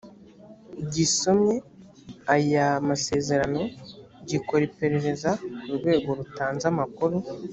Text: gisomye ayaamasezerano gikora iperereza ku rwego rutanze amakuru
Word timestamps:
gisomye 0.93 1.55
ayaamasezerano 2.35 3.61
gikora 4.29 4.61
iperereza 4.69 5.29
ku 5.63 5.71
rwego 5.77 6.09
rutanze 6.19 6.63
amakuru 6.73 7.15